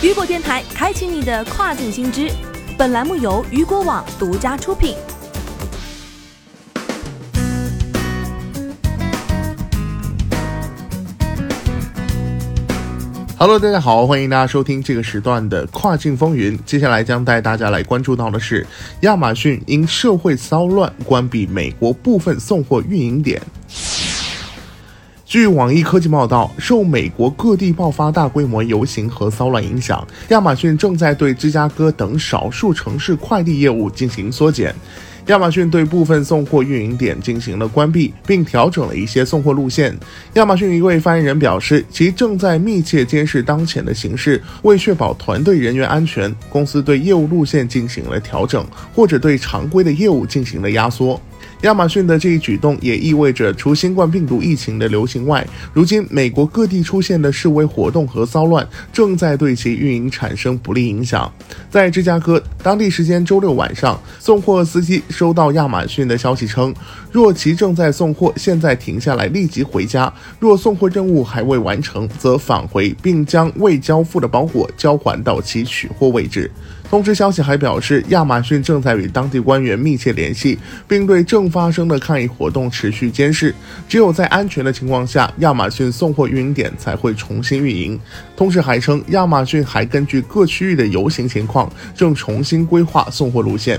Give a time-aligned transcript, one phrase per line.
[0.00, 2.30] 雨果电台开启你的跨境新知，
[2.76, 4.94] 本栏目由雨果网独家出品。
[13.36, 16.56] Hello，大家好，欢迎大家收听这个时段的跨境风云。
[16.64, 18.64] 接下来将带大家来关注到的是，
[19.00, 23.42] 亚马逊因社会骚乱关闭美国部分送货运营点。
[25.28, 34.74] 据网易科技报道，受美国各地爆发大规模游行和骚乱影响，亚马逊正在对芝加哥等少数城市快递业务进行缩减。
[35.26, 39.94] 亚马逊对部分送货运营点进行了关闭，并调整了一些送货路线。
[40.32, 51.20] 亚马逊一位发言人表示，其正在密切监视当前的形势，为确保团队人员安全，公司对业务路线进行了调整，或者对常规的业务进行了压缩。
[51.62, 61.30] 亚马逊的这一举动也意味着，除新冠病毒疫情的流行外，如今美国各地出现的示威活动和骚乱正在对其运营产生不利影响。
[61.68, 66.72] 在芝加哥，当地时间周六晚上，送货司机收到亚马逊的消息称，
[67.10, 76.50] 若其正在送货，现在停下来立即回家；若送货任务还未完成，则返回并将未交付的包裹交还到其取货位置。
[76.90, 80.58] 通知消息还表示，亚马逊正在与当地官员密切联系，
[80.88, 83.54] 并对正发生的抗议活动持续监视。
[83.86, 88.00] 只有在安全的情况下，亚马逊送货运营点才会重新运营。
[88.34, 93.78] 同时还称，亚马逊还根据各区域的游行情况，正重新规划送货路线。